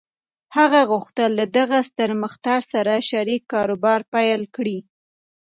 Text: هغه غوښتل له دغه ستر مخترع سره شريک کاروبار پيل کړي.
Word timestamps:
هغه 0.57 0.81
غوښتل 0.91 1.29
له 1.39 1.45
دغه 1.57 1.79
ستر 1.89 2.09
مخترع 2.21 2.61
سره 2.73 2.93
شريک 3.09 3.41
کاروبار 3.53 3.99
پيل 4.13 4.41
کړي. 4.55 4.77